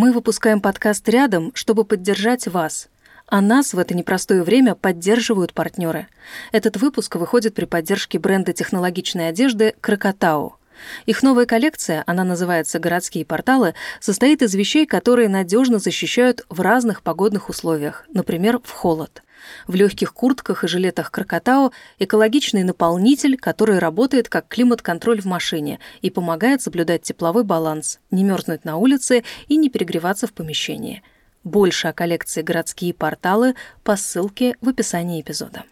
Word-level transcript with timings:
Мы 0.00 0.12
выпускаем 0.12 0.60
подкаст 0.60 1.08
«Рядом», 1.08 1.50
чтобы 1.56 1.84
поддержать 1.84 2.46
вас. 2.46 2.88
А 3.26 3.40
нас 3.40 3.74
в 3.74 3.80
это 3.80 3.96
непростое 3.96 4.44
время 4.44 4.76
поддерживают 4.76 5.52
партнеры. 5.52 6.06
Этот 6.52 6.76
выпуск 6.76 7.16
выходит 7.16 7.56
при 7.56 7.64
поддержке 7.64 8.20
бренда 8.20 8.52
технологичной 8.52 9.28
одежды 9.28 9.74
«Крокотау». 9.80 10.57
Их 11.06 11.22
новая 11.22 11.46
коллекция, 11.46 12.04
она 12.06 12.24
называется 12.24 12.78
«Городские 12.78 13.24
порталы», 13.24 13.74
состоит 14.00 14.42
из 14.42 14.54
вещей, 14.54 14.86
которые 14.86 15.28
надежно 15.28 15.78
защищают 15.78 16.44
в 16.48 16.60
разных 16.60 17.02
погодных 17.02 17.48
условиях, 17.48 18.04
например, 18.12 18.60
в 18.62 18.70
холод. 18.70 19.22
В 19.66 19.74
легких 19.74 20.12
куртках 20.12 20.64
и 20.64 20.68
жилетах 20.68 21.10
Крокотау 21.10 21.72
экологичный 21.98 22.64
наполнитель, 22.64 23.36
который 23.36 23.78
работает 23.78 24.28
как 24.28 24.48
климат-контроль 24.48 25.20
в 25.20 25.26
машине 25.26 25.78
и 26.00 26.10
помогает 26.10 26.62
соблюдать 26.62 27.02
тепловой 27.02 27.44
баланс, 27.44 28.00
не 28.10 28.24
мерзнуть 28.24 28.64
на 28.64 28.76
улице 28.76 29.24
и 29.46 29.56
не 29.56 29.70
перегреваться 29.70 30.26
в 30.26 30.32
помещении. 30.32 31.02
Больше 31.44 31.88
о 31.88 31.92
коллекции 31.92 32.42
«Городские 32.42 32.92
порталы» 32.92 33.54
по 33.84 33.96
ссылке 33.96 34.56
в 34.60 34.68
описании 34.68 35.20
эпизода. 35.20 35.64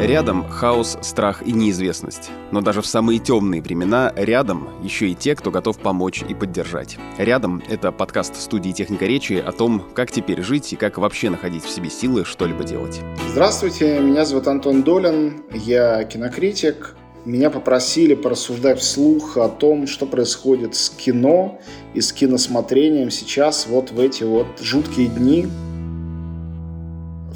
Рядом 0.00 0.48
хаос, 0.48 0.96
страх 1.02 1.42
и 1.46 1.52
неизвестность. 1.52 2.30
Но 2.52 2.62
даже 2.62 2.80
в 2.80 2.86
самые 2.86 3.18
темные 3.18 3.60
времена 3.60 4.10
рядом 4.16 4.70
еще 4.82 5.10
и 5.10 5.14
те, 5.14 5.36
кто 5.36 5.50
готов 5.50 5.78
помочь 5.78 6.24
и 6.26 6.32
поддержать. 6.32 6.96
Рядом— 7.18 7.62
это 7.68 7.92
подкаст 7.92 8.40
студии 8.40 8.70
«Техника 8.70 9.04
речи» 9.04 9.34
о 9.34 9.52
том, 9.52 9.84
как 9.92 10.10
теперь 10.10 10.40
жить 10.40 10.72
и 10.72 10.76
как 10.76 10.96
вообще 10.96 11.28
находить 11.28 11.64
в 11.64 11.70
себе 11.70 11.90
силы 11.90 12.24
что-либо 12.24 12.64
делать. 12.64 12.98
Здравствуйте, 13.28 14.00
меня 14.00 14.24
зовут 14.24 14.48
Антон 14.48 14.84
Долин, 14.84 15.42
я 15.52 16.02
кинокритик. 16.04 16.96
Меня 17.26 17.50
попросили 17.50 18.14
порассуждать 18.14 18.80
вслух 18.80 19.36
о 19.36 19.50
том, 19.50 19.86
что 19.86 20.06
происходит 20.06 20.76
с 20.76 20.88
кино 20.88 21.60
и 21.92 22.00
с 22.00 22.14
киносмотрением 22.14 23.10
сейчас 23.10 23.66
вот 23.66 23.90
в 23.90 24.00
эти 24.00 24.24
вот 24.24 24.46
жуткие 24.62 25.08
дни, 25.08 25.46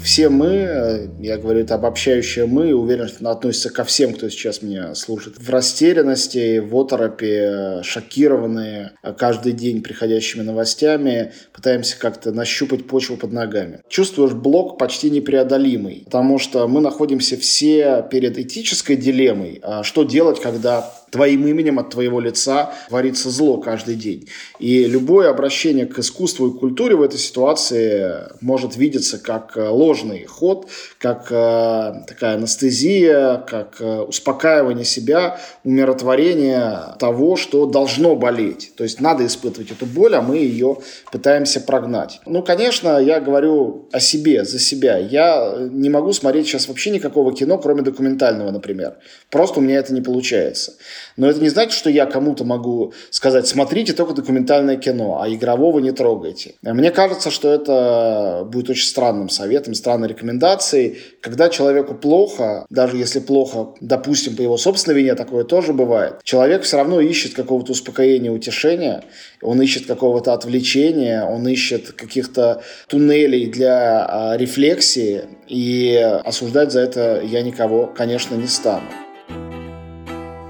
все 0.05 0.29
мы, 0.29 0.47
э, 0.47 1.07
я 1.19 1.37
говорю 1.37 1.61
это 1.61 1.75
обобщающее 1.75 2.45
мы, 2.45 2.75
уверен, 2.75 3.07
что 3.07 3.17
это 3.17 3.31
относится 3.31 3.71
ко 3.71 3.83
всем, 3.83 4.13
кто 4.13 4.29
сейчас 4.29 4.61
меня 4.61 4.93
слушает, 4.93 5.37
в 5.39 5.49
растерянности, 5.49 6.59
в 6.59 6.75
оторопе, 6.77 7.81
шокированные 7.81 8.91
каждый 9.17 9.53
день 9.53 9.81
приходящими 9.81 10.43
новостями, 10.43 11.33
пытаемся 11.53 11.97
как-то 11.97 12.31
нащупать 12.31 12.85
почву 12.85 13.17
под 13.17 13.33
ногами. 13.33 13.81
Чувствуешь 13.89 14.33
блок 14.33 14.77
почти 14.77 15.09
непреодолимый, 15.09 16.03
потому 16.05 16.37
что 16.37 16.67
мы 16.67 16.81
находимся 16.81 17.35
все 17.35 18.05
перед 18.09 18.37
этической 18.37 18.97
дилеммой, 18.97 19.59
а 19.63 19.83
что 19.83 20.03
делать, 20.03 20.39
когда 20.39 20.87
твоим 21.15 21.47
именем 21.47 21.79
от 21.79 21.91
твоего 21.91 22.19
лица 22.19 22.73
творится 22.89 23.29
зло 23.29 23.57
каждый 23.57 23.95
день. 23.95 24.27
И 24.59 24.85
любое 24.85 25.29
обращение 25.29 25.85
к 25.85 25.97
искусству 25.99 26.47
и 26.47 26.59
культуре 26.59 26.95
в 26.95 27.01
этой 27.01 27.17
ситуации 27.19 28.27
может 28.41 28.75
видеться 28.75 29.17
как 29.17 29.55
э, 29.55 29.65
ложный 29.65 30.25
ход, 30.25 30.67
как 30.99 31.27
э, 31.31 32.03
такая 32.05 32.35
анестезия, 32.35 33.37
как 33.37 33.77
э, 33.79 34.01
успокаивание 34.01 34.83
себя, 34.83 35.39
умиротворение 35.63 36.95
того, 36.99 37.37
что 37.37 37.65
должно 37.65 38.17
болеть. 38.17 38.73
То 38.75 38.83
есть 38.83 38.99
надо 38.99 39.25
испытывать 39.25 39.71
эту 39.71 39.85
боль, 39.85 40.15
а 40.15 40.21
мы 40.21 40.37
ее 40.37 40.79
пытаемся 41.13 41.61
прогнать. 41.61 42.19
Ну, 42.25 42.43
конечно, 42.43 42.99
я 42.99 43.21
говорю 43.21 43.87
о 43.93 44.01
себе, 44.01 44.43
за 44.43 44.59
себя. 44.59 44.97
Я 44.97 45.55
не 45.71 45.89
могу 45.89 46.11
смотреть 46.11 46.47
сейчас 46.47 46.67
вообще 46.67 46.89
никакого 46.89 47.33
кино, 47.33 47.57
кроме 47.57 47.83
документального, 47.83 48.51
например. 48.51 48.95
Просто 49.29 49.59
у 49.59 49.63
меня 49.63 49.77
это 49.77 49.93
не 49.93 50.01
получается. 50.01 50.73
Но 51.17 51.29
это 51.29 51.39
не 51.41 51.49
значит, 51.49 51.73
что 51.73 51.89
я 51.89 52.05
кому-то 52.05 52.43
могу 52.43 52.93
сказать, 53.09 53.47
смотрите 53.47 53.93
только 53.93 54.13
документальное 54.13 54.77
кино, 54.77 55.21
а 55.21 55.29
игрового 55.29 55.79
не 55.79 55.91
трогайте. 55.91 56.55
Мне 56.61 56.91
кажется, 56.91 57.31
что 57.31 57.49
это 57.49 58.47
будет 58.51 58.69
очень 58.69 58.85
странным 58.85 59.29
советом, 59.29 59.73
странной 59.73 60.09
рекомендацией. 60.09 60.97
Когда 61.21 61.49
человеку 61.49 61.93
плохо, 61.93 62.65
даже 62.69 62.97
если 62.97 63.19
плохо, 63.19 63.73
допустим, 63.81 64.35
по 64.35 64.41
его 64.41 64.57
собственной 64.57 64.99
вине, 64.99 65.15
такое 65.15 65.43
тоже 65.43 65.73
бывает, 65.73 66.15
человек 66.23 66.63
все 66.63 66.77
равно 66.77 66.99
ищет 66.99 67.33
какого-то 67.33 67.71
успокоения, 67.71 68.31
утешения, 68.31 69.03
он 69.41 69.61
ищет 69.61 69.85
какого-то 69.85 70.33
отвлечения, 70.33 71.23
он 71.23 71.47
ищет 71.47 71.91
каких-то 71.91 72.63
туннелей 72.87 73.47
для 73.47 74.05
а, 74.05 74.37
рефлексии, 74.37 75.23
и 75.47 75.95
осуждать 76.23 76.71
за 76.71 76.81
это 76.81 77.21
я 77.23 77.41
никого, 77.41 77.87
конечно, 77.87 78.35
не 78.35 78.47
стану. 78.47 78.85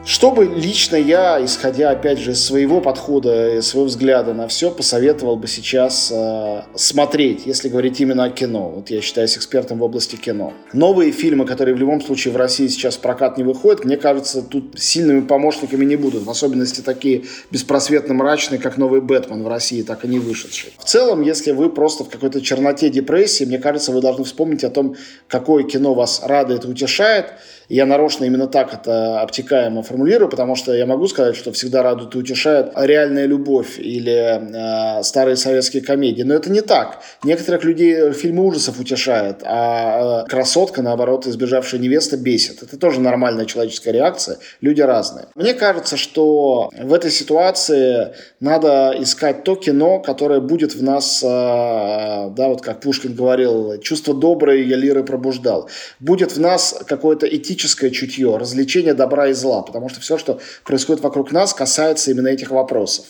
Что 0.05 0.29
бы 0.29 0.45
лично 0.45 0.97
я, 0.97 1.43
исходя 1.43 1.89
опять 1.89 2.19
же 2.19 2.33
из 2.33 2.45
своего 2.45 2.79
подхода, 2.79 3.59
своего 3.63 3.87
взгляда 3.87 4.35
на 4.35 4.47
все, 4.47 4.69
посоветовал 4.69 5.35
бы 5.35 5.47
сейчас 5.47 6.11
э, 6.13 6.61
смотреть, 6.75 7.47
если 7.47 7.69
говорить 7.69 7.99
именно 7.99 8.25
о 8.25 8.29
кино. 8.29 8.69
Вот 8.69 8.91
я 8.91 9.01
считаюсь 9.01 9.35
экспертом 9.35 9.79
в 9.79 9.83
области 9.83 10.15
кино. 10.15 10.53
Новые 10.73 11.11
фильмы, 11.11 11.47
которые 11.47 11.73
в 11.73 11.79
любом 11.79 12.01
случае 12.01 12.35
в 12.35 12.37
России 12.37 12.67
сейчас 12.67 12.97
в 12.97 12.99
прокат 12.99 13.39
не 13.39 13.43
выходят, 13.43 13.83
мне 13.83 13.97
кажется, 13.97 14.43
тут 14.43 14.79
сильными 14.79 15.21
помощниками 15.21 15.85
не 15.85 15.95
будут. 15.95 16.21
В 16.21 16.29
особенности 16.29 16.81
такие 16.81 17.23
беспросветно 17.49 18.13
мрачные, 18.13 18.59
как 18.59 18.77
новый 18.77 19.01
Бэтмен 19.01 19.41
в 19.41 19.47
России, 19.47 19.81
так 19.81 20.05
и 20.05 20.07
не 20.07 20.19
вышедший. 20.19 20.71
В 20.77 20.85
целом, 20.85 21.23
если 21.23 21.51
вы 21.51 21.71
просто 21.71 22.03
в 22.03 22.09
какой-то 22.09 22.41
черноте 22.41 22.91
депрессии, 22.91 23.43
мне 23.43 23.57
кажется, 23.57 23.91
вы 23.91 24.01
должны 24.01 24.23
вспомнить 24.23 24.63
о 24.63 24.69
том, 24.69 24.95
какое 25.27 25.63
кино 25.63 25.95
вас 25.95 26.21
радует 26.23 26.63
и 26.63 26.67
утешает, 26.67 27.33
я 27.69 27.85
нарочно 27.85 28.25
именно 28.25 28.47
так 28.47 28.73
это 28.73 29.21
обтекаемо 29.21 29.83
формулирую, 29.83 30.29
потому 30.29 30.55
что 30.55 30.73
я 30.73 30.85
могу 30.85 31.07
сказать, 31.07 31.35
что 31.35 31.51
всегда 31.51 31.83
радует 31.83 32.15
и 32.15 32.17
утешает 32.17 32.71
реальная 32.75 33.25
любовь 33.25 33.79
или 33.79 34.99
э, 34.99 35.03
старые 35.03 35.35
советские 35.35 35.83
комедии. 35.83 36.23
Но 36.23 36.33
это 36.33 36.51
не 36.51 36.61
так. 36.61 36.99
Некоторых 37.23 37.63
людей 37.63 38.11
фильмы 38.11 38.45
ужасов 38.45 38.79
утешают, 38.79 39.41
а 39.43 40.23
э, 40.25 40.29
красотка, 40.29 40.81
наоборот, 40.81 41.27
избежавшая 41.27 41.79
невеста 41.79 42.17
бесит. 42.17 42.63
Это 42.63 42.77
тоже 42.77 43.01
нормальная 43.01 43.45
человеческая 43.45 43.91
реакция. 43.91 44.37
Люди 44.61 44.81
разные. 44.81 45.25
Мне 45.35 45.53
кажется, 45.53 45.97
что 45.97 46.69
в 46.77 46.93
этой 46.93 47.11
ситуации 47.11 48.13
надо 48.39 48.95
искать 48.99 49.43
то 49.43 49.55
кино, 49.55 49.99
которое 49.99 50.39
будет 50.39 50.75
в 50.75 50.83
нас, 50.83 51.23
э, 51.23 51.27
да, 51.27 52.47
вот 52.47 52.61
как 52.61 52.81
Пушкин 52.81 53.15
говорил, 53.15 53.79
чувство 53.79 54.13
доброе 54.13 54.63
я 54.63 54.75
лиры 54.75 55.03
пробуждал. 55.03 55.69
Будет 55.99 56.35
в 56.35 56.39
нас 56.39 56.75
какое-то 56.87 57.27
этическое 57.27 57.54
эстетическое 57.55 57.89
чутье, 57.89 58.37
развлечение 58.37 58.93
добра 58.93 59.27
и 59.27 59.33
зла, 59.33 59.61
потому 59.61 59.89
что 59.89 60.01
все, 60.01 60.17
что 60.17 60.39
происходит 60.63 61.01
вокруг 61.01 61.31
нас, 61.31 61.53
касается 61.53 62.11
именно 62.11 62.27
этих 62.27 62.51
вопросов. 62.51 63.05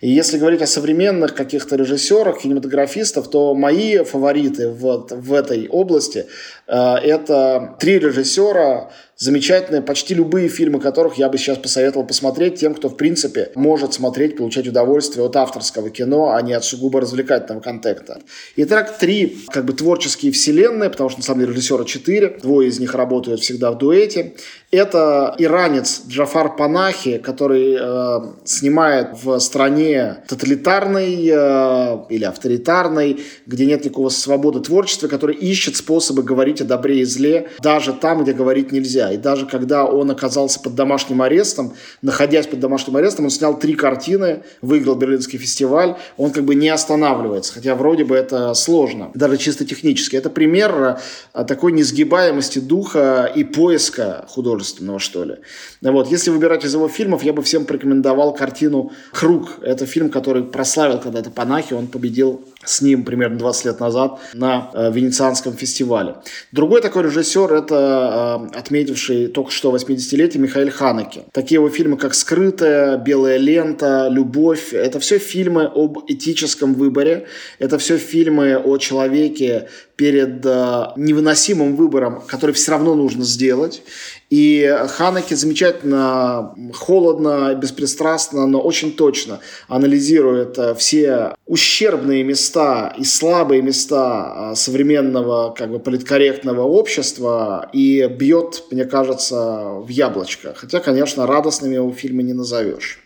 И 0.00 0.08
если 0.10 0.38
говорить 0.38 0.62
о 0.62 0.66
современных 0.66 1.34
каких-то 1.34 1.76
режиссерах, 1.76 2.42
кинематографистов, 2.42 3.28
то 3.28 3.54
мои 3.54 4.04
фавориты 4.04 4.68
вот 4.68 5.10
в 5.10 5.32
этой 5.32 5.68
области 5.68 6.26
э, 6.66 6.94
это 7.02 7.76
три 7.80 7.98
режиссера, 7.98 8.90
замечательные, 9.18 9.82
почти 9.82 10.14
любые 10.14 10.48
фильмы 10.48 10.80
которых 10.80 11.16
я 11.18 11.28
бы 11.28 11.38
сейчас 11.38 11.58
посоветовал 11.58 12.06
посмотреть 12.06 12.60
тем, 12.60 12.74
кто, 12.74 12.88
в 12.88 12.96
принципе, 12.96 13.50
может 13.54 13.92
смотреть, 13.94 14.36
получать 14.36 14.68
удовольствие 14.68 15.26
от 15.26 15.34
авторского 15.36 15.90
кино, 15.90 16.30
а 16.30 16.40
не 16.40 16.52
от 16.52 16.64
сугубо 16.64 17.00
развлекательного 17.00 17.60
контента. 17.60 18.20
Итак, 18.56 18.98
три 18.98 19.38
как 19.48 19.64
бы 19.64 19.72
творческие 19.72 20.30
вселенные, 20.30 20.88
потому 20.88 21.10
что, 21.10 21.18
на 21.18 21.24
самом 21.24 21.40
деле, 21.40 21.52
режиссера 21.52 21.84
четыре, 21.84 22.38
двое 22.40 22.68
из 22.68 22.78
них 22.78 22.94
работают 22.94 23.40
всегда 23.40 23.72
в 23.72 23.78
дуэте. 23.78 24.34
Это 24.70 25.34
иранец 25.38 26.02
Джафар 26.06 26.54
Панахи, 26.54 27.18
который 27.18 27.76
э, 27.80 28.20
снимает 28.44 29.08
в 29.22 29.38
стране 29.40 30.18
тоталитарной 30.28 31.26
э, 31.26 31.98
или 32.10 32.24
авторитарной, 32.24 33.18
где 33.46 33.66
нет 33.66 33.84
никакого 33.84 34.10
свободы 34.10 34.60
творчества, 34.60 35.08
который 35.08 35.34
ищет 35.34 35.76
способы 35.76 36.22
говорить 36.22 36.60
о 36.60 36.64
добре 36.64 37.00
и 37.00 37.04
зле, 37.04 37.48
даже 37.60 37.92
там, 37.94 38.22
где 38.22 38.32
говорить 38.32 38.70
нельзя. 38.70 39.07
И 39.12 39.16
даже 39.16 39.46
когда 39.46 39.84
он 39.84 40.10
оказался 40.10 40.60
под 40.60 40.74
домашним 40.74 41.22
арестом, 41.22 41.74
находясь 42.02 42.46
под 42.46 42.60
домашним 42.60 42.96
арестом, 42.96 43.26
он 43.26 43.30
снял 43.30 43.58
три 43.58 43.74
картины, 43.74 44.42
выиграл 44.62 44.94
Берлинский 44.94 45.38
фестиваль, 45.38 45.96
он 46.16 46.30
как 46.30 46.44
бы 46.44 46.54
не 46.54 46.68
останавливается, 46.68 47.52
хотя 47.54 47.74
вроде 47.74 48.04
бы 48.04 48.16
это 48.16 48.54
сложно, 48.54 49.10
даже 49.14 49.36
чисто 49.36 49.64
технически. 49.64 50.16
Это 50.16 50.30
пример 50.30 50.98
э, 51.34 51.44
такой 51.44 51.72
несгибаемости 51.72 52.58
духа 52.58 53.30
и 53.34 53.44
поиска 53.44 54.26
художественного, 54.28 54.98
что 54.98 55.24
ли. 55.24 55.36
Вот. 55.82 56.10
Если 56.10 56.30
выбирать 56.30 56.64
из 56.64 56.74
его 56.74 56.88
фильмов, 56.88 57.22
я 57.22 57.32
бы 57.32 57.42
всем 57.42 57.64
порекомендовал 57.64 58.34
картину 58.34 58.92
«Круг». 59.12 59.58
Это 59.62 59.86
фильм, 59.86 60.10
который 60.10 60.42
прославил 60.42 60.98
когда-то 60.98 61.30
Панахи, 61.30 61.74
он 61.74 61.86
победил 61.86 62.42
с 62.68 62.82
ним 62.82 63.04
примерно 63.04 63.38
20 63.38 63.64
лет 63.64 63.80
назад 63.80 64.18
на 64.34 64.70
э, 64.74 64.92
Венецианском 64.92 65.54
фестивале. 65.54 66.16
Другой 66.52 66.80
такой 66.80 67.04
режиссер– 67.04 67.52
это 67.54 68.48
э, 68.52 68.58
отметивший 68.58 69.28
только 69.28 69.50
что 69.50 69.74
80-летие 69.74 70.38
Михаил 70.38 70.70
Ханеке. 70.70 71.22
Такие 71.32 71.56
его 71.56 71.68
фильмы, 71.70 71.96
как 71.96 72.14
«Скрытая», 72.14 72.96
«Белая 72.98 73.38
лента», 73.38 74.08
«Любовь»– 74.10 74.72
это 74.72 75.00
все 75.00 75.18
фильмы 75.18 75.64
об 75.64 75.98
этическом 76.06 76.74
выборе, 76.74 77.26
это 77.58 77.78
все 77.78 77.96
фильмы 77.96 78.56
о 78.56 78.78
человеке, 78.78 79.68
перед 79.98 80.46
э, 80.46 80.84
невыносимым 80.94 81.74
выбором, 81.74 82.22
который 82.28 82.52
все 82.52 82.70
равно 82.70 82.94
нужно 82.94 83.24
сделать. 83.24 83.82
И 84.30 84.64
Ханеке 84.90 85.34
замечательно, 85.34 86.54
холодно, 86.72 87.52
беспристрастно, 87.60 88.46
но 88.46 88.60
очень 88.60 88.92
точно 88.92 89.40
анализирует 89.66 90.56
э, 90.56 90.76
все 90.76 91.34
ущербные 91.46 92.22
места 92.22 92.94
и 92.96 93.02
слабые 93.02 93.60
места 93.60 94.52
э, 94.52 94.54
современного 94.54 95.52
как 95.52 95.72
бы 95.72 95.80
политкорректного 95.80 96.62
общества 96.62 97.68
и 97.72 98.06
бьет, 98.06 98.62
мне 98.70 98.84
кажется, 98.84 99.80
в 99.80 99.88
яблочко. 99.88 100.54
Хотя, 100.54 100.78
конечно, 100.78 101.26
радостными 101.26 101.74
его 101.74 101.90
фильмы 101.90 102.22
не 102.22 102.34
назовешь. 102.34 103.00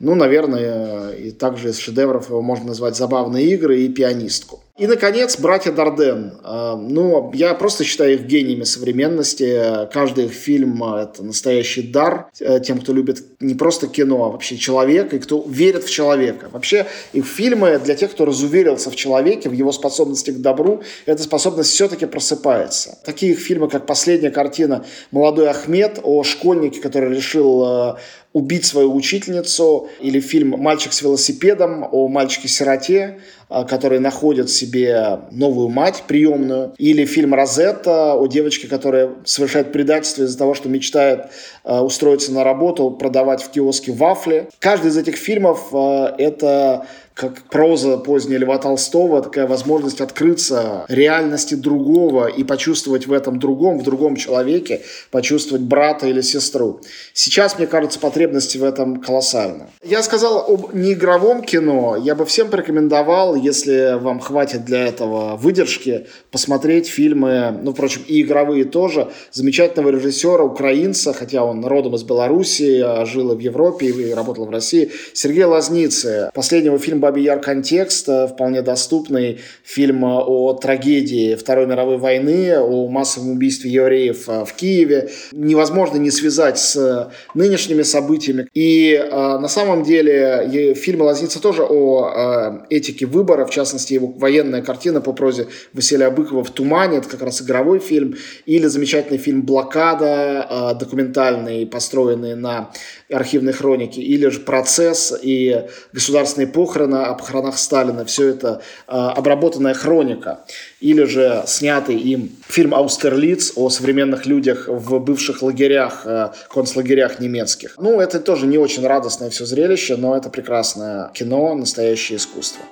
Ну, 0.00 0.14
наверное, 0.14 1.10
и 1.10 1.30
также 1.30 1.68
из 1.68 1.78
шедевров 1.78 2.30
его 2.30 2.40
можно 2.40 2.68
назвать 2.68 2.96
«Забавные 2.96 3.46
игры» 3.52 3.82
и 3.82 3.88
«Пианистку». 3.90 4.60
И, 4.80 4.86
наконец, 4.86 5.38
братья 5.38 5.72
Дарден. 5.72 6.38
А, 6.42 6.74
ну, 6.74 7.30
я 7.34 7.52
просто 7.52 7.84
считаю 7.84 8.14
их 8.14 8.22
гениями 8.22 8.64
современности. 8.64 9.86
Каждый 9.92 10.24
их 10.24 10.32
фильм– 10.32 10.82
это 10.94 11.22
настоящий 11.22 11.82
дар 11.82 12.30
э, 12.40 12.60
тем, 12.60 12.80
кто 12.80 12.94
любит 12.94 13.22
не 13.40 13.54
просто 13.54 13.88
кино, 13.88 14.24
а 14.24 14.30
вообще 14.30 14.56
человека, 14.56 15.16
и 15.16 15.18
кто 15.18 15.44
верит 15.46 15.84
в 15.84 15.90
человека. 15.90 16.48
Вообще, 16.50 16.86
их 17.12 17.26
фильмы 17.26 17.78
для 17.78 17.94
тех, 17.94 18.10
кто 18.12 18.24
разуверился 18.24 18.90
в 18.90 18.96
человеке, 18.96 19.50
в 19.50 19.52
его 19.52 19.70
способности 19.70 20.30
к 20.30 20.38
добру, 20.38 20.80
эта 21.04 21.22
способность 21.22 21.72
все-таки 21.72 22.06
просыпается. 22.06 22.96
Такие 23.04 23.32
их 23.32 23.38
фильмы, 23.38 23.68
как 23.68 23.84
последняя 23.84 24.30
картина 24.30 24.86
«Молодой 25.10 25.50
Ахмед» 25.50 26.00
о 26.02 26.24
школьнике, 26.24 26.80
который 26.80 27.14
решил 27.14 27.64
э, 27.66 27.94
убить 28.32 28.64
свою 28.64 28.94
учительницу, 28.94 29.88
или 30.00 30.20
фильм 30.20 30.50
«Мальчик 30.50 30.92
с 30.92 31.02
велосипедом» 31.02 31.88
о 31.90 32.08
мальчике-сироте, 32.08 33.20
а, 33.50 33.64
который 33.64 33.98
находит 33.98 34.48
себе 34.48 35.22
новую 35.32 35.68
мать 35.68 36.04
приемную, 36.06 36.72
или 36.78 37.04
фильм 37.04 37.34
«Розетта» 37.34 38.14
о 38.14 38.26
девочке, 38.28 38.68
которая 38.68 39.10
совершает 39.24 39.72
предательство 39.72 40.22
из-за 40.22 40.38
того, 40.38 40.54
что 40.54 40.68
мечтает 40.68 41.26
а, 41.64 41.82
устроиться 41.82 42.32
на 42.32 42.44
работу, 42.44 42.92
продавать 42.92 43.42
в 43.42 43.50
киоске 43.50 43.90
вафли. 43.90 44.48
Каждый 44.60 44.92
из 44.92 44.96
этих 44.96 45.16
фильмов 45.16 45.68
а,– 45.72 46.14
это 46.18 46.86
как 47.20 47.42
проза 47.50 47.98
поздняя 47.98 48.38
Льва 48.38 48.56
Толстого, 48.56 49.20
такая 49.20 49.46
возможность 49.46 50.00
открыться 50.00 50.86
реальности 50.88 51.54
другого 51.54 52.28
и 52.28 52.44
почувствовать 52.44 53.06
в 53.06 53.12
этом 53.12 53.38
другом, 53.38 53.78
в 53.78 53.82
другом 53.82 54.16
человеке, 54.16 54.80
почувствовать 55.10 55.62
брата 55.62 56.06
или 56.06 56.22
сестру. 56.22 56.80
Сейчас, 57.12 57.58
мне 57.58 57.66
кажется, 57.66 57.98
потребности 57.98 58.56
в 58.56 58.64
этом 58.64 59.02
колоссальны. 59.02 59.66
Я 59.84 60.02
сказал 60.02 60.46
об 60.48 60.72
неигровом 60.72 61.42
кино. 61.42 61.96
Я 61.96 62.14
бы 62.14 62.24
всем 62.24 62.48
порекомендовал, 62.48 63.34
если 63.40 63.98
вам 63.98 64.20
хватит 64.20 64.64
для 64.64 64.86
этого 64.86 65.36
выдержки, 65.36 66.06
посмотреть 66.30 66.86
фильмы, 66.86 67.58
ну, 67.62 67.72
впрочем, 67.72 68.02
и 68.06 68.22
игровые 68.22 68.64
тоже, 68.64 69.08
замечательного 69.32 69.90
режиссера, 69.90 70.44
украинца, 70.44 71.12
хотя 71.12 71.44
он 71.44 71.64
родом 71.64 71.94
из 71.94 72.02
Беларуси, 72.02 72.80
а 72.84 73.04
жил 73.06 73.34
в 73.34 73.38
Европе 73.38 73.86
и 73.86 74.14
работал 74.14 74.46
в 74.46 74.50
России, 74.50 74.90
Сергея 75.12 75.46
Лазницы. 75.46 76.30
Последнего 76.34 76.78
фильма 76.78 77.00
«Бабий 77.00 77.24
Яр. 77.24 77.40
Контекст», 77.40 78.08
вполне 78.30 78.62
доступный 78.62 79.38
фильм 79.64 80.04
о 80.04 80.52
трагедии 80.54 81.34
Второй 81.34 81.66
мировой 81.66 81.96
войны, 81.96 82.58
о 82.58 82.88
массовом 82.88 83.32
убийстве 83.32 83.70
евреев 83.70 84.28
э, 84.28 84.44
в 84.44 84.52
Киеве. 84.52 85.10
Невозможно 85.32 85.96
не 85.96 86.10
связать 86.10 86.58
с 86.58 87.10
нынешними 87.34 87.82
событиями. 87.82 88.48
И 88.54 88.92
э, 88.92 89.10
на 89.10 89.48
самом 89.48 89.82
деле 89.82 90.74
фильм 90.74 91.02
«Лазница» 91.02 91.40
тоже 91.40 91.62
о 91.62 92.66
этике 92.68 93.06
выбора, 93.06 93.29
в 93.36 93.50
частности, 93.50 93.94
его 93.94 94.08
военная 94.08 94.62
картина 94.62 95.00
по 95.00 95.12
прозе 95.12 95.48
Василия 95.72 96.10
Быкова 96.10 96.44
«В 96.44 96.50
тумане», 96.50 96.98
это 96.98 97.08
как 97.08 97.22
раз 97.22 97.42
игровой 97.42 97.78
фильм, 97.78 98.16
или 98.46 98.66
замечательный 98.66 99.18
фильм 99.18 99.42
«Блокада», 99.42 100.46
э, 100.48 100.78
документальный, 100.78 101.66
построенный 101.66 102.34
на 102.34 102.70
архивной 103.10 103.52
хронике, 103.52 104.00
или 104.00 104.28
же 104.28 104.40
«Процесс» 104.40 105.12
и 105.22 105.66
государственные 105.92 106.48
похороны 106.48 106.96
о 106.96 107.14
похоронах 107.14 107.58
Сталина. 107.58 108.04
Все 108.04 108.28
это 108.28 108.62
э, 108.86 108.92
обработанная 108.92 109.74
хроника. 109.74 110.40
Или 110.80 111.04
же 111.04 111.42
снятый 111.46 111.96
им 111.96 112.30
фильм 112.48 112.74
«Аустерлиц» 112.74 113.52
о 113.56 113.68
современных 113.70 114.26
людях 114.26 114.68
в 114.68 114.98
бывших 114.98 115.42
лагерях, 115.42 116.02
э, 116.04 116.30
концлагерях 116.52 117.20
немецких. 117.20 117.76
Ну, 117.78 118.00
это 118.00 118.20
тоже 118.20 118.46
не 118.46 118.58
очень 118.58 118.86
радостное 118.86 119.30
все 119.30 119.44
зрелище, 119.44 119.96
но 119.96 120.16
это 120.16 120.30
прекрасное 120.30 121.10
кино, 121.14 121.54
настоящее 121.54 122.16
искусство. 122.16 122.64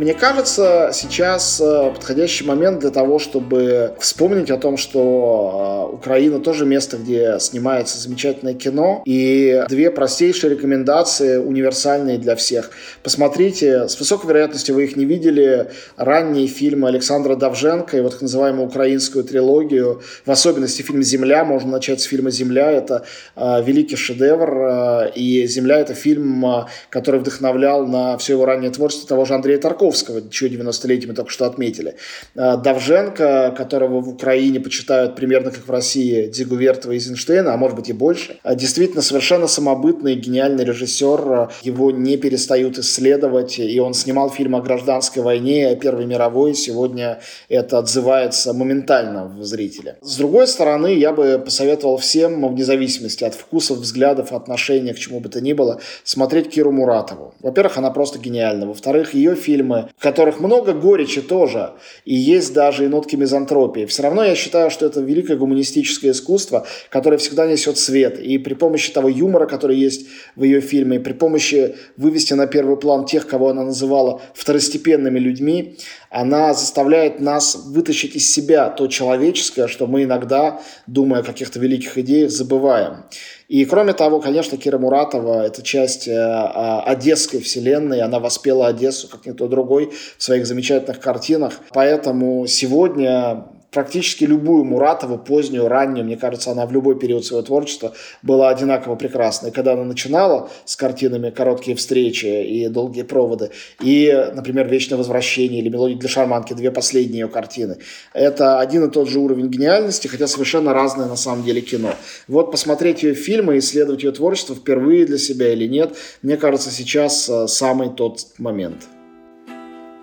Мне 0.00 0.14
кажется, 0.14 0.92
сейчас 0.94 1.60
э, 1.60 1.90
подходящий 1.94 2.46
момент 2.46 2.78
для 2.78 2.88
того, 2.88 3.18
чтобы 3.18 3.92
вспомнить 4.00 4.50
о 4.50 4.56
том, 4.56 4.78
что 4.78 5.88
э, 5.90 5.94
Украина 5.94 6.40
тоже 6.40 6.64
место, 6.64 6.96
где 6.96 7.36
снимается 7.38 8.00
замечательное 8.00 8.54
кино. 8.54 9.02
И 9.04 9.62
две 9.68 9.90
простейшие 9.90 10.54
рекомендации, 10.54 11.36
универсальные 11.36 12.16
для 12.16 12.34
всех. 12.34 12.70
Посмотрите, 13.02 13.88
с 13.88 14.00
высокой 14.00 14.28
вероятностью 14.28 14.74
вы 14.74 14.84
их 14.84 14.96
не 14.96 15.04
видели, 15.04 15.68
ранние 15.98 16.46
фильмы 16.46 16.88
Александра 16.88 17.36
Давженко 17.36 17.98
и 17.98 18.00
вот 18.00 18.12
так 18.12 18.22
называемую 18.22 18.68
украинскую 18.68 19.22
трилогию, 19.22 20.00
в 20.24 20.30
особенности 20.30 20.80
фильм 20.80 21.02
«Земля». 21.02 21.44
Можно 21.44 21.72
начать 21.72 22.00
с 22.00 22.04
фильма 22.04 22.30
«Земля». 22.30 22.72
Это 22.72 23.04
э, 23.36 23.62
великий 23.62 23.96
шедевр. 23.96 24.62
Э, 24.62 25.10
и 25.14 25.46
«Земля»— 25.46 25.78
это 25.80 25.92
фильм, 25.92 26.42
э, 26.46 26.64
который 26.88 27.20
вдохновлял 27.20 27.86
на 27.86 28.16
все 28.16 28.32
его 28.32 28.46
раннее 28.46 28.70
творчество 28.70 29.06
того 29.06 29.26
же 29.26 29.34
Андрея 29.34 29.58
Тарковского 29.58 29.89
Тарковского, 29.90 30.22
чье 30.30 30.48
90-летие 30.48 31.08
мы 31.08 31.14
только 31.14 31.30
что 31.30 31.46
отметили. 31.46 31.96
А, 32.36 32.56
Давженко, 32.56 33.54
которого 33.56 34.00
в 34.00 34.08
Украине 34.08 34.60
почитают 34.60 35.16
примерно 35.16 35.50
как 35.50 35.66
в 35.66 35.70
России 35.70 36.26
Дигувертова 36.26 36.92
и 36.92 36.96
Эйзенштейна, 36.96 37.54
а 37.54 37.56
может 37.56 37.76
быть 37.76 37.88
и 37.88 37.92
больше. 37.92 38.38
А, 38.42 38.54
действительно, 38.54 39.02
совершенно 39.02 39.46
самобытный, 39.46 40.14
гениальный 40.14 40.64
режиссер. 40.64 41.50
Его 41.62 41.90
не 41.90 42.16
перестают 42.16 42.78
исследовать, 42.78 43.58
и 43.58 43.80
он 43.80 43.94
снимал 43.94 44.30
фильм 44.30 44.56
о 44.56 44.60
гражданской 44.60 45.22
войне, 45.22 45.68
о 45.68 45.76
Первой 45.76 46.06
мировой. 46.06 46.54
Сегодня 46.54 47.20
это 47.48 47.78
отзывается 47.78 48.52
моментально 48.52 49.26
в 49.26 49.44
зрителя. 49.44 49.96
С 50.02 50.16
другой 50.16 50.46
стороны, 50.46 50.94
я 50.94 51.12
бы 51.12 51.40
посоветовал 51.44 51.96
всем, 51.96 52.46
вне 52.48 52.64
зависимости 52.64 53.24
от 53.24 53.34
вкусов, 53.34 53.78
взглядов, 53.78 54.32
отношения 54.32 54.94
к 54.94 54.98
чему 54.98 55.20
бы 55.20 55.28
то 55.28 55.40
ни 55.40 55.52
было, 55.52 55.80
смотреть 56.04 56.50
Киру 56.50 56.72
Муратову. 56.72 57.34
Во-первых, 57.40 57.78
она 57.78 57.90
просто 57.90 58.18
гениальна. 58.18 58.66
Во-вторых, 58.66 59.14
ее 59.14 59.34
фильмы 59.34 59.79
в 59.96 60.02
которых 60.02 60.40
много 60.40 60.72
горечи 60.72 61.22
тоже, 61.22 61.72
и 62.04 62.14
есть 62.14 62.52
даже 62.52 62.84
и 62.84 62.88
нотки 62.88 63.16
мизантропии. 63.16 63.86
Все 63.86 64.02
равно 64.02 64.24
я 64.24 64.34
считаю, 64.34 64.70
что 64.70 64.86
это 64.86 65.00
великое 65.00 65.36
гуманистическое 65.36 66.12
искусство, 66.12 66.66
которое 66.90 67.16
всегда 67.16 67.46
несет 67.46 67.78
свет. 67.78 68.18
И 68.18 68.38
при 68.38 68.54
помощи 68.54 68.92
того 68.92 69.08
юмора, 69.08 69.46
который 69.46 69.76
есть 69.76 70.06
в 70.36 70.42
ее 70.42 70.60
фильме, 70.60 70.96
и 70.96 71.00
при 71.00 71.12
помощи 71.12 71.76
вывести 71.96 72.34
на 72.34 72.46
первый 72.46 72.76
план 72.76 73.04
тех, 73.04 73.26
кого 73.26 73.48
она 73.48 73.64
называла 73.64 74.20
второстепенными 74.34 75.18
людьми, 75.18 75.76
она 76.10 76.52
заставляет 76.54 77.20
нас 77.20 77.54
вытащить 77.54 78.16
из 78.16 78.30
себя 78.30 78.68
то 78.68 78.88
человеческое, 78.88 79.68
что 79.68 79.86
мы 79.86 80.02
иногда, 80.02 80.60
думая 80.88 81.20
о 81.20 81.24
каких-то 81.24 81.60
великих 81.60 81.96
идеях, 81.98 82.30
забываем. 82.32 83.04
И 83.46 83.64
кроме 83.64 83.92
того, 83.92 84.20
конечно, 84.20 84.58
Кира 84.58 84.78
Муратова– 84.78 85.46
это 85.46 85.62
часть 85.62 86.08
э, 86.08 86.12
а, 86.12 86.82
одесской 86.82 87.40
вселенной, 87.40 88.00
она 88.00 88.18
воспела 88.18 88.66
Одессу, 88.66 89.08
как 89.08 89.24
никто 89.26 89.48
другой, 89.48 89.92
в 90.18 90.22
своих 90.22 90.46
замечательных 90.46 91.00
картинах. 91.00 91.54
Поэтому 91.72 92.46
сегодня 92.46 93.46
практически 93.70 94.24
любую 94.24 94.64
Муратову, 94.64 95.18
позднюю, 95.18 95.68
раннюю, 95.68 96.04
мне 96.04 96.16
кажется, 96.16 96.50
она 96.50 96.66
в 96.66 96.72
любой 96.72 96.98
период 96.98 97.24
своего 97.24 97.44
творчества 97.44 97.92
была 98.22 98.50
одинаково 98.50 98.96
прекрасна. 98.96 99.48
И 99.48 99.50
когда 99.50 99.72
она 99.72 99.84
начинала 99.84 100.50
с 100.64 100.76
картинами 100.76 101.30
«Короткие 101.30 101.76
встречи» 101.76 102.26
и 102.26 102.68
«Долгие 102.68 103.02
проводы», 103.02 103.50
и, 103.82 104.30
например, 104.34 104.68
«Вечное 104.68 104.98
возвращение» 104.98 105.60
или 105.60 105.68
«Мелодия 105.68 105.96
для 105.96 106.08
шарманки», 106.08 106.54
две 106.54 106.70
последние 106.70 107.20
ее 107.20 107.28
картины, 107.28 107.78
это 108.12 108.60
один 108.60 108.84
и 108.84 108.90
тот 108.90 109.08
же 109.08 109.18
уровень 109.18 109.48
гениальности, 109.48 110.08
хотя 110.08 110.26
совершенно 110.26 110.72
разное 110.72 111.06
на 111.06 111.16
самом 111.16 111.44
деле 111.44 111.60
кино. 111.60 111.94
Вот 112.28 112.50
посмотреть 112.50 113.02
ее 113.02 113.14
фильмы, 113.14 113.58
исследовать 113.58 114.02
ее 114.02 114.12
творчество 114.12 114.54
впервые 114.54 115.06
для 115.06 115.18
себя 115.18 115.52
или 115.52 115.66
нет, 115.66 115.96
мне 116.22 116.36
кажется, 116.36 116.70
сейчас 116.70 117.28
э, 117.28 117.46
самый 117.48 117.90
тот 117.90 118.26
момент. 118.38 118.76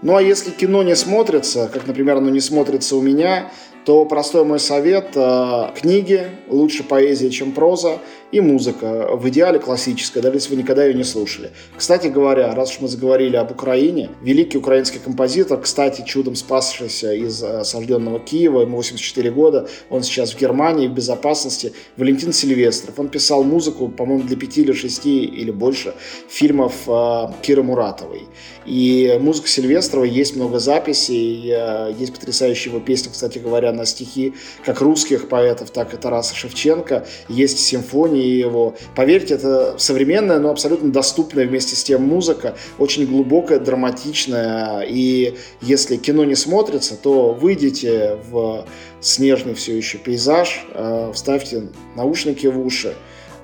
Ну 0.01 0.15
а 0.15 0.21
если 0.21 0.51
кино 0.51 0.83
не 0.83 0.95
смотрится, 0.95 1.69
как, 1.73 1.87
например, 1.87 2.17
оно 2.17 2.29
не 2.29 2.39
смотрится 2.39 2.95
у 2.95 3.01
меня, 3.01 3.51
то 3.87 4.03
простой 4.03 4.43
мой 4.43 4.59
совет 4.59 5.15
э,– 5.15 5.69
книги, 5.79 6.27
лучше 6.49 6.83
поэзия, 6.83 7.29
чем 7.29 7.53
проза, 7.53 7.99
и 8.31 8.41
музыка, 8.41 9.07
в 9.13 9.29
идеале 9.29 9.59
классическая, 9.59 10.21
даже 10.21 10.35
если 10.35 10.55
вы 10.55 10.61
никогда 10.61 10.83
ее 10.83 10.93
не 10.93 11.05
слушали. 11.05 11.51
Кстати 11.77 12.07
говоря, 12.07 12.53
раз 12.53 12.71
уж 12.71 12.81
мы 12.81 12.87
заговорили 12.89 13.37
об 13.37 13.51
Украине, 13.51 14.09
великий 14.21 14.57
украинский 14.57 14.99
композитор, 14.99 15.61
кстати, 15.61 16.03
чудом 16.05 16.35
спасшийся 16.35 17.13
из 17.13 17.41
э, 17.41 17.59
осажденного 17.59 18.19
Киева, 18.19 18.61
ему 18.61 18.75
84 18.75 19.31
года, 19.31 19.69
он 19.89 20.03
сейчас 20.03 20.33
в 20.33 20.39
Германии, 20.39 20.89
в 20.89 20.93
безопасности, 20.93 21.71
Валентин 21.95 22.33
Сильвестров. 22.33 22.99
Он 22.99 23.07
писал 23.07 23.45
музыку, 23.45 23.87
по-моему, 23.87 24.23
для 24.23 24.35
пяти 24.35 24.63
или 24.63 24.73
шести 24.73 25.23
или 25.23 25.51
больше 25.51 25.93
фильмов 26.27 26.73
э, 26.87 27.27
Киры 27.41 27.63
Муратовой. 27.63 28.23
И 28.65 29.17
музыка 29.21 29.47
Сильвестрова, 29.47 30.03
есть 30.03 30.35
много 30.35 30.59
записей, 30.59 31.53
есть 31.97 32.13
потрясающие 32.13 32.73
его 32.73 32.83
песни, 32.83 33.09
кстати 33.09 33.37
говоря, 33.37 33.71
на 33.77 33.85
стихи 33.85 34.33
как 34.65 34.81
русских 34.81 35.29
поэтов, 35.29 35.71
так 35.71 35.93
и 35.93 35.97
Тараса 35.97 36.35
Шевченко, 36.35 37.05
есть 37.29 37.59
симфонии 37.59 38.27
его. 38.27 38.75
Поверьте, 38.95 39.35
это 39.35 39.75
современная, 39.77 40.39
но 40.39 40.49
абсолютно 40.49 40.91
доступная 40.91 41.47
вместе 41.47 41.75
с 41.75 41.83
тем 41.83 42.03
музыка, 42.03 42.55
очень 42.77 43.05
глубокая, 43.05 43.59
драматичная, 43.59 44.81
и 44.81 45.37
если 45.61 45.95
кино 45.97 46.25
не 46.25 46.35
смотрится, 46.35 46.95
то 46.95 47.33
выйдите 47.33 48.17
в 48.29 48.65
снежный 48.99 49.53
все 49.53 49.75
еще 49.77 49.97
пейзаж, 49.97 50.65
э, 50.73 51.11
вставьте 51.13 51.69
наушники 51.95 52.47
в 52.47 52.59
уши, 52.59 52.95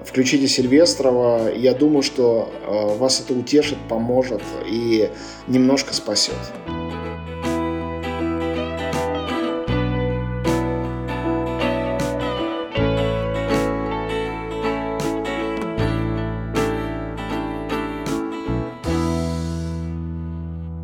включите 0.03 0.47
Сильвестрова. 0.47 1.53
Я 1.53 1.73
думаю, 1.73 2.03
что 2.03 2.51
э, 2.65 2.97
вас 2.97 3.21
это 3.21 3.33
утешит, 3.37 3.77
поможет 3.89 4.41
и 4.67 5.09
немножко 5.47 5.93
спасет. 5.93 6.35